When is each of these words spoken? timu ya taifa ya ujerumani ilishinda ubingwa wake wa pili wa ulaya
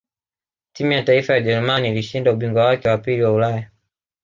timu 0.73 0.91
ya 0.91 1.03
taifa 1.03 1.33
ya 1.33 1.39
ujerumani 1.39 1.89
ilishinda 1.89 2.31
ubingwa 2.33 2.65
wake 2.65 2.89
wa 2.89 2.97
pili 2.97 3.23
wa 3.23 3.31
ulaya 3.31 3.71